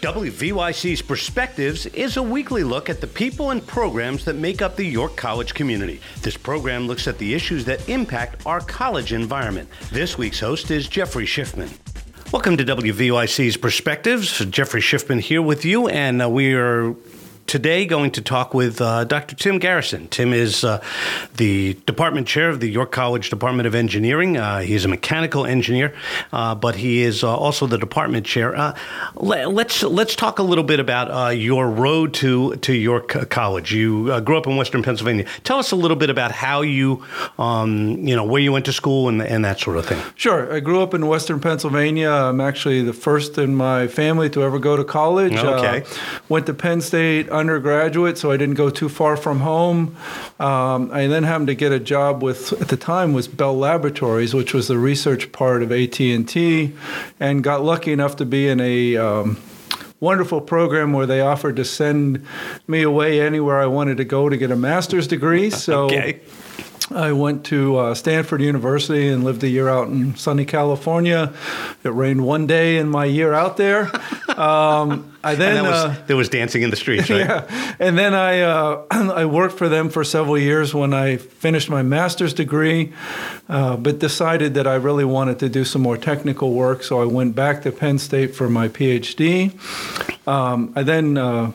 [0.00, 4.84] WVYC's Perspectives is a weekly look at the people and programs that make up the
[4.84, 6.00] York College community.
[6.22, 9.68] This program looks at the issues that impact our college environment.
[9.92, 11.68] This week's host is Jeffrey Schiffman.
[12.32, 14.42] Welcome to WVYC's Perspectives.
[14.46, 16.94] Jeffrey Schiffman here with you, and uh, we are
[17.50, 19.34] today going to talk with uh, Dr.
[19.34, 20.06] Tim Garrison.
[20.06, 20.80] Tim is uh,
[21.36, 24.36] the department chair of the York College Department of Engineering.
[24.36, 25.92] Uh, he's a mechanical engineer,
[26.32, 28.54] uh, but he is uh, also the department chair.
[28.54, 28.78] Uh,
[29.16, 33.72] let, us let's, let's talk a little bit about your road to to York College.
[33.72, 35.26] You grew up in Western Pennsylvania.
[35.42, 37.04] Tell us a little bit about how you,
[37.36, 40.00] um, you know, where you went to school and, and that sort of thing.
[40.14, 40.54] Sure.
[40.54, 42.10] I grew up in Western Pennsylvania.
[42.10, 45.34] I'm actually the first in my family to ever go to college.
[45.34, 45.84] Okay.
[46.28, 49.96] went to Penn State undergraduate, so I didn't go too far from home.
[50.38, 54.34] Um, I then happened to get a job with, at the time, was Bell Laboratories,
[54.34, 56.72] which was the research part of AT and T,
[57.18, 59.42] and got lucky enough to be in a um,
[59.98, 62.24] wonderful program where they offered to send
[62.68, 65.50] me away anywhere I wanted to go to get a master's degree.
[65.50, 65.84] So.
[65.86, 66.20] okay.
[66.92, 71.32] I went to uh, Stanford University and lived a year out in sunny California.
[71.84, 73.90] It rained one day in my year out there.
[74.30, 77.20] Um, I then was, uh, there was dancing in the streets, right?
[77.28, 81.68] Yeah, and then I uh, I worked for them for several years when I finished
[81.68, 82.94] my master's degree,
[83.50, 86.82] uh, but decided that I really wanted to do some more technical work.
[86.82, 89.52] So I went back to Penn State for my PhD.
[90.26, 91.52] Um, I then uh,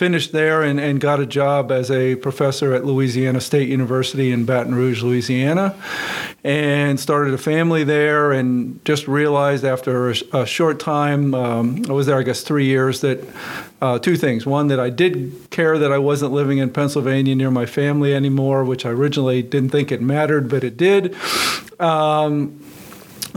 [0.00, 4.46] finished there and, and got a job as a professor at Louisiana State University in
[4.46, 5.76] Baton Rouge, Louisiana,
[6.42, 8.32] and started a family there.
[8.32, 12.64] And just realized after a, a short time, um, I was there, I guess, three
[12.64, 13.22] years, that
[13.82, 14.46] uh, two things.
[14.46, 18.64] One, that I did care that I wasn't living in Pennsylvania near my family anymore,
[18.64, 21.14] which I originally didn't think it mattered, but it did.
[21.78, 22.58] Um,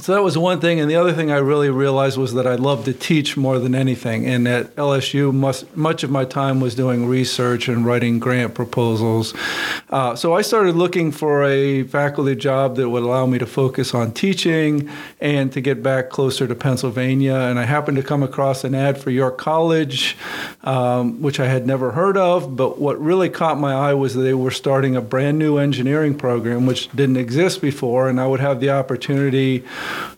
[0.00, 2.54] so that was one thing, and the other thing I really realized was that I
[2.54, 4.26] loved to teach more than anything.
[4.26, 9.34] And at LSU, much, much of my time was doing research and writing grant proposals.
[9.90, 13.94] Uh, so I started looking for a faculty job that would allow me to focus
[13.94, 14.88] on teaching
[15.20, 17.34] and to get back closer to Pennsylvania.
[17.34, 20.16] And I happened to come across an ad for York College,
[20.64, 22.56] um, which I had never heard of.
[22.56, 26.16] But what really caught my eye was that they were starting a brand new engineering
[26.16, 29.64] program, which didn't exist before, and I would have the opportunity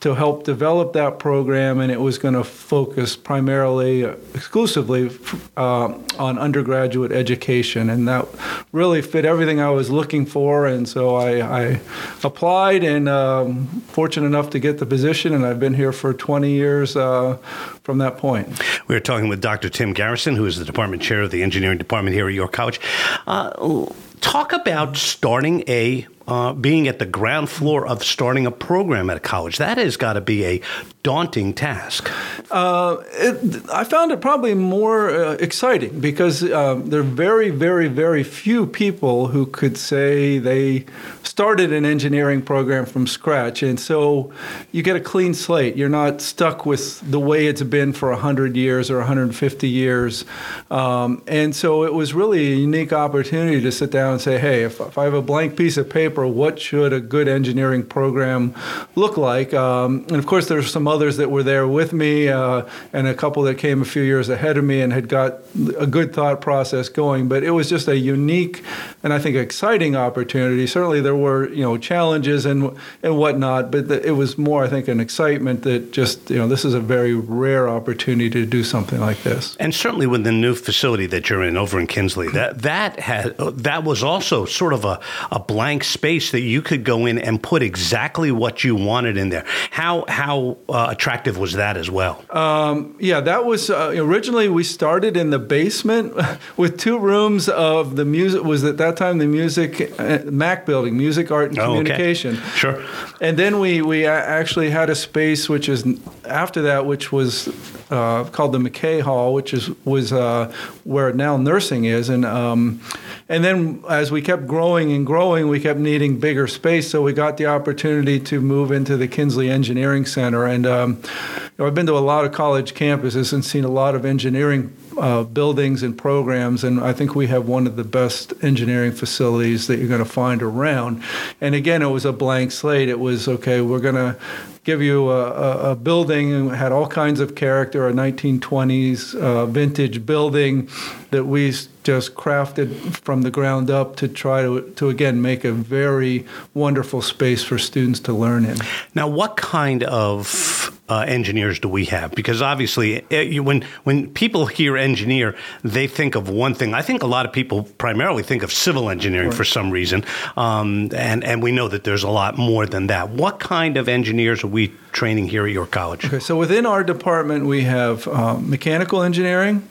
[0.00, 4.02] to help develop that program, and it was going to focus primarily,
[4.34, 5.10] exclusively
[5.56, 8.26] uh, on undergraduate education, and that
[8.72, 10.66] really fit everything I was looking for.
[10.66, 11.80] And so I, I
[12.24, 16.50] applied, and um, fortunate enough to get the position, and I've been here for 20
[16.50, 17.36] years uh,
[17.82, 18.48] from that point.
[18.88, 19.68] We are talking with Dr.
[19.68, 22.80] Tim Garrison, who is the department chair of the engineering department here at York College.
[23.26, 23.86] Uh,
[24.20, 29.16] talk about starting a uh, being at the ground floor of starting a program at
[29.16, 29.58] a college.
[29.58, 30.60] That has got to be a
[31.02, 32.10] daunting task.
[32.50, 37.88] Uh, it, I found it probably more uh, exciting because uh, there are very, very,
[37.88, 40.84] very few people who could say they
[41.22, 43.62] started an engineering program from scratch.
[43.62, 44.32] And so
[44.72, 45.76] you get a clean slate.
[45.76, 50.24] You're not stuck with the way it's been for 100 years or 150 years.
[50.70, 54.64] Um, and so it was really a unique opportunity to sit down and say, hey,
[54.64, 58.54] if, if I have a blank piece of paper, what should a good engineering program
[58.94, 59.54] look like?
[59.54, 63.14] Um, and of course, there's some others that were there with me uh, and a
[63.14, 65.40] couple that came a few years ahead of me and had got
[65.78, 67.28] a good thought process going.
[67.28, 68.62] But it was just a unique
[69.02, 70.66] and I think exciting opportunity.
[70.66, 74.68] Certainly, there were you know challenges and and whatnot, but the, it was more I
[74.68, 78.62] think an excitement that just you know this is a very rare opportunity to do
[78.62, 79.56] something like this.
[79.58, 83.36] And certainly with the new facility that you're in over in Kinsley, that that had
[83.38, 85.00] that was also sort of a,
[85.30, 89.28] a blank space that you could go in and put exactly what you wanted in
[89.28, 89.44] there.
[89.70, 92.24] How how uh, attractive was that as well?
[92.30, 96.14] Um, yeah, that was uh, originally we started in the basement
[96.56, 98.42] with two rooms of the music.
[98.42, 102.36] Was at that time the music uh, Mac building, music, art, and oh, communication.
[102.36, 102.50] Okay.
[102.56, 102.84] Sure.
[103.20, 105.84] And then we we actually had a space which is
[106.30, 107.48] after that, which was
[107.90, 110.52] uh, called the McKay Hall, which is was uh,
[110.84, 112.80] where now nursing is, and um,
[113.28, 117.12] and then as we kept growing and growing, we kept needing bigger space, so we
[117.12, 120.46] got the opportunity to move into the Kinsley Engineering Center.
[120.46, 123.70] And um, you know, I've been to a lot of college campuses and seen a
[123.70, 127.84] lot of engineering uh, buildings and programs, and I think we have one of the
[127.84, 131.02] best engineering facilities that you're going to find around.
[131.40, 132.88] And again, it was a blank slate.
[132.88, 133.60] It was okay.
[133.60, 134.16] We're going to
[134.64, 140.04] give you a, a, a building had all kinds of character, a 1920s uh, vintage
[140.04, 140.68] building
[141.10, 141.50] that we
[141.82, 147.00] just crafted from the ground up to try to, to again make a very wonderful
[147.00, 148.58] space for students to learn in.
[148.94, 152.10] Now, what kind of uh, engineers do we have?
[152.12, 156.74] Because obviously, uh, you, when when people hear engineer, they think of one thing.
[156.74, 159.36] I think a lot of people primarily think of civil engineering right.
[159.36, 160.04] for some reason,
[160.36, 163.10] um, and and we know that there's a lot more than that.
[163.10, 166.04] What kind of engineers are we training here at York College?
[166.04, 169.68] Okay, so within our department, we have uh, mechanical engineering,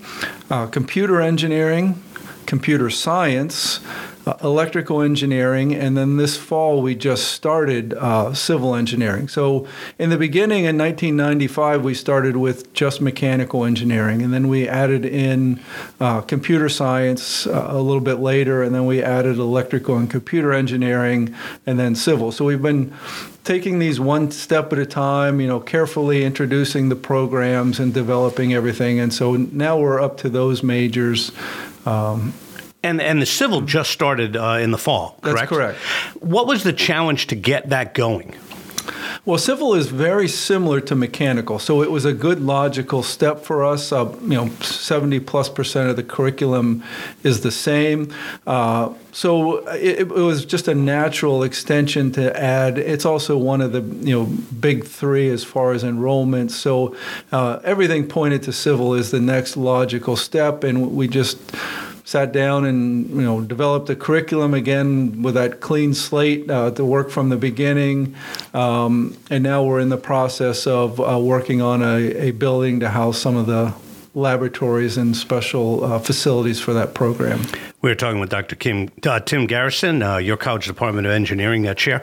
[0.49, 2.01] uh, computer engineering,
[2.45, 3.79] computer science
[4.25, 9.27] uh, electrical engineering, and then this fall we just started uh, civil engineering.
[9.27, 9.67] So
[9.97, 15.05] in the beginning in 1995, we started with just mechanical engineering, and then we added
[15.05, 15.61] in
[15.99, 20.53] uh, computer science uh, a little bit later, and then we added electrical and computer
[20.53, 21.33] engineering,
[21.65, 22.31] and then civil.
[22.31, 22.93] So we've been
[23.43, 28.53] taking these one step at a time, you know, carefully introducing the programs and developing
[28.53, 28.99] everything.
[28.99, 31.31] And so now we're up to those majors.
[31.85, 32.33] Um,
[32.83, 35.37] and and the civil just started uh, in the fall, correct?
[35.37, 35.79] That's correct.
[36.21, 38.35] What was the challenge to get that going?
[39.25, 43.65] Well, civil is very similar to mechanical, so it was a good logical step for
[43.65, 43.91] us.
[43.91, 46.83] Uh, you know, 70 plus percent of the curriculum
[47.23, 48.13] is the same.
[48.47, 52.77] Uh, so it, it, was just a natural extension to add.
[52.77, 54.25] It's also one of the you know
[54.59, 56.51] big three as far as enrollment.
[56.51, 56.95] So
[57.31, 61.37] uh, everything pointed to civil is the next logical step, and we just
[62.09, 66.83] sat down and you know developed a curriculum again with that clean slate uh, to
[66.83, 68.15] work from the beginning.
[68.51, 72.89] Um, and now we're in the process of uh, working on a, a, building to
[72.89, 73.75] house some of the
[74.15, 77.41] laboratories and special uh, facilities for that program.
[77.83, 78.55] We are talking with Dr.
[78.55, 82.01] Kim, uh, Tim Garrison, uh, York College Department of Engineering uh, chair.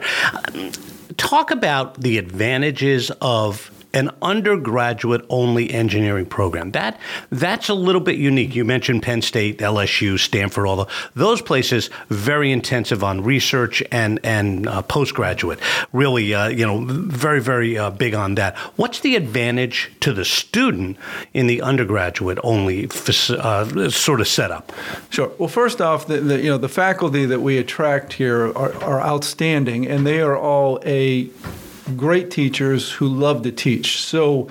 [1.17, 6.71] talk about the advantages of an undergraduate only engineering program.
[6.71, 6.99] That
[7.29, 8.55] that's a little bit unique.
[8.55, 14.19] You mentioned Penn State, LSU, Stanford, all the, those places very intensive on research and
[14.23, 15.59] and uh, postgraduate.
[15.93, 18.57] Really, uh, you know, very very uh, big on that.
[18.75, 20.97] What's the advantage to the student
[21.33, 24.71] in the undergraduate only uh, sort of setup?
[25.09, 25.31] Sure.
[25.37, 29.01] Well, first off, the, the, you know the faculty that we attract here are, are
[29.01, 31.29] outstanding, and they are all a
[31.95, 34.01] great teachers who love to teach.
[34.01, 34.49] So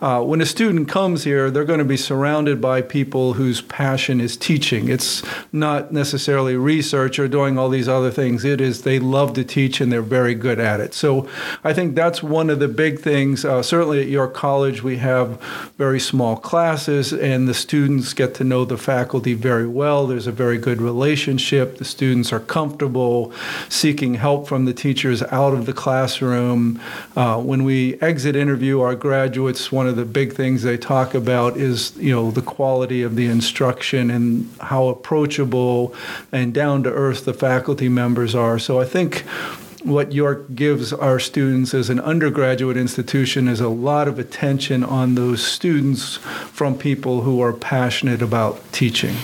[0.00, 4.20] uh, when a student comes here, they're going to be surrounded by people whose passion
[4.20, 4.88] is teaching.
[4.88, 8.44] It's not necessarily research or doing all these other things.
[8.44, 10.94] It is they love to teach and they're very good at it.
[10.94, 11.28] So
[11.64, 13.44] I think that's one of the big things.
[13.44, 15.40] Uh, certainly at York College, we have
[15.76, 20.06] very small classes and the students get to know the faculty very well.
[20.06, 21.78] There's a very good relationship.
[21.78, 23.32] The students are comfortable
[23.68, 26.77] seeking help from the teachers out of the classroom.
[27.16, 31.56] Uh, when we exit interview our graduates, one of the big things they talk about
[31.56, 35.94] is you know the quality of the instruction and how approachable
[36.32, 38.58] and down to earth the faculty members are.
[38.58, 39.24] So I think
[39.82, 45.14] what York gives our students as an undergraduate institution is a lot of attention on
[45.14, 49.14] those students from people who are passionate about teaching.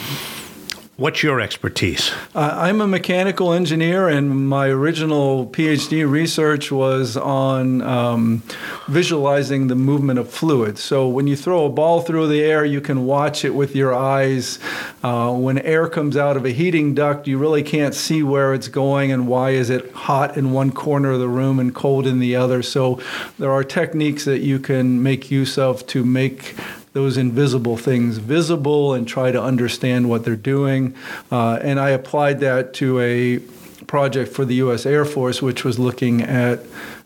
[0.96, 2.12] What's your expertise?
[2.36, 8.44] Uh, I'm a mechanical engineer, and my original PhD research was on um,
[8.86, 10.80] visualizing the movement of fluids.
[10.80, 13.92] So, when you throw a ball through the air, you can watch it with your
[13.92, 14.60] eyes.
[15.02, 18.68] Uh, when air comes out of a heating duct, you really can't see where it's
[18.68, 22.20] going and why is it hot in one corner of the room and cold in
[22.20, 22.62] the other.
[22.62, 23.00] So,
[23.40, 26.54] there are techniques that you can make use of to make
[26.94, 30.94] those invisible things visible and try to understand what they're doing.
[31.30, 33.40] Uh, and I applied that to a
[33.86, 34.86] project for the U.S.
[34.86, 36.60] Air Force, which was looking at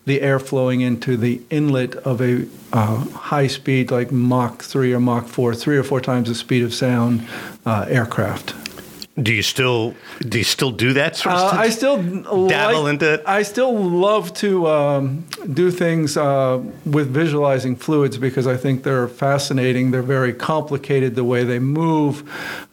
[0.04, 5.00] the air flowing into the inlet of a uh, high speed, like Mach 3 or
[5.00, 7.26] Mach 4, three or four times the speed of sound
[7.66, 8.54] uh, aircraft.
[9.20, 11.60] Do you still do you still do that sort of uh, stuff?
[11.60, 11.96] I still
[12.48, 13.22] dabble like, into it.
[13.26, 19.08] I still love to um, do things uh, with visualizing fluids because I think they're
[19.08, 19.90] fascinating.
[19.90, 22.22] They're very complicated the way they move,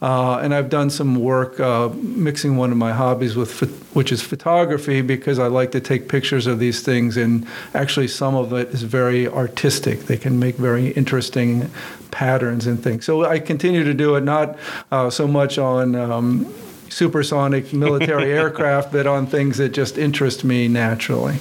[0.01, 3.61] uh, and I've done some work uh, mixing one of my hobbies with
[3.95, 8.35] which is photography because I like to take pictures of these things and actually some
[8.35, 10.01] of it is very artistic.
[10.01, 11.71] They can make very interesting
[12.15, 13.03] patterns and things.
[13.03, 14.57] So I continue to do it, not
[14.89, 16.51] uh, so much on um,
[16.87, 21.35] supersonic military aircraft, but on things that just interest me naturally.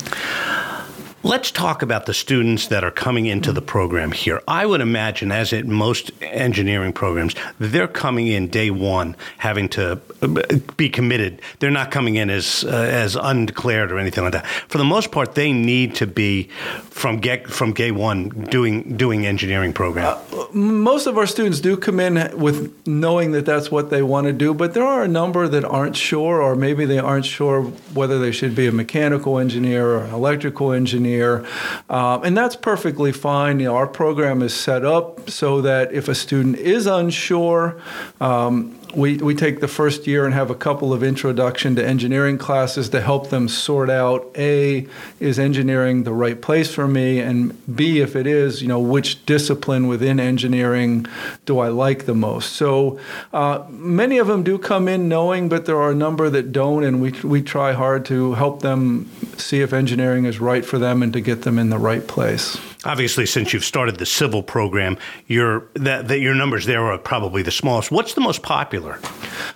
[1.24, 4.42] Let's talk about the students that are coming into the program here.
[4.46, 9.98] I would imagine, as in most engineering programs, they're coming in day one having to
[10.20, 11.40] uh, be committed.
[11.60, 14.46] They're not coming in as uh, as undeclared or anything like that.
[14.68, 16.50] For the most part, they need to be
[16.90, 20.18] from get from day one doing doing engineering program.
[20.30, 24.26] Uh, most of our students do come in with knowing that that's what they want
[24.26, 27.62] to do, but there are a number that aren't sure, or maybe they aren't sure
[27.94, 31.46] whether they should be a mechanical engineer or an electrical engineer engineer,
[31.88, 33.60] um, and that's perfectly fine.
[33.60, 37.80] You know, our program is set up so that if a student is unsure,
[38.20, 42.38] um, we, we take the first year and have a couple of introduction to engineering
[42.38, 44.86] classes to help them sort out a
[45.20, 47.20] is engineering the right place for me?
[47.20, 51.06] And b if it is you know which discipline within engineering
[51.46, 52.52] do i like the most?
[52.52, 52.98] So
[53.32, 56.84] uh, many of them do come in knowing but there are a number that don't
[56.84, 61.02] and we, we try hard to help them see if engineering is right for them
[61.02, 64.96] and to get them in the right place obviously since you've started the civil program
[65.26, 67.90] your that, that your numbers there are probably the smallest.
[67.90, 68.98] What's the most popular?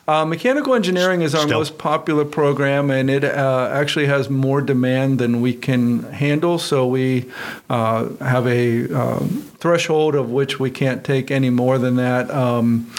[0.06, 1.58] Uh, mechanical engineering is our Still.
[1.58, 6.58] most popular program and it uh, actually has more demand than we can handle.
[6.58, 7.30] So we
[7.68, 12.30] uh, have a um, threshold of which we can't take any more than that.
[12.30, 12.90] Um,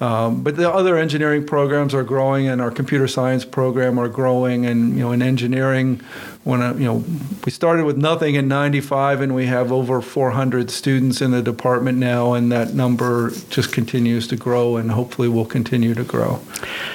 [0.00, 4.64] um, but the other engineering programs are growing and our computer science program are growing
[4.64, 6.00] and you know in engineering
[6.44, 7.04] when uh, you know
[7.44, 11.98] we started with nothing in 95 and we have over 400 students in the department
[11.98, 16.40] now and that number just continues to grow and hopefully will continue to grow.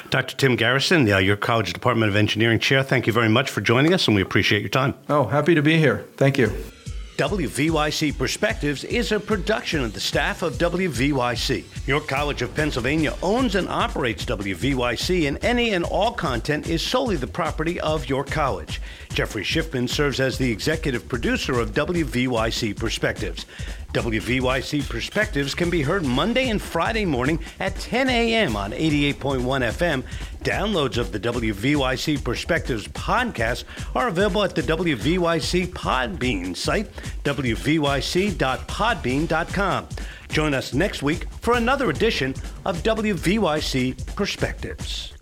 [0.09, 3.61] Dr tim garrison uh, York college department of engineering chair thank you very much for
[3.61, 4.93] joining us and we appreciate your time.
[5.09, 6.05] Oh happy to be here.
[6.17, 6.51] Thank you
[7.17, 11.63] WVYC Perspectives is a production of the staff of WVYC.
[11.87, 17.15] York College of Pennsylvania owns and operates WVYC, and any and all content is solely
[17.15, 18.81] the property of York College.
[19.09, 23.45] Jeffrey Schiffman serves as the executive producer of WVYC Perspectives.
[23.93, 28.55] WVYC Perspectives can be heard Monday and Friday morning at 10 a.m.
[28.55, 30.03] on 88.1 FM.
[30.43, 36.91] Downloads of the WVYC Perspectives podcast are available at the WVYC Podbean site,
[37.23, 39.87] wvyc.podbean.com.
[40.29, 42.33] Join us next week for another edition
[42.65, 45.12] of WVYC Perspectives.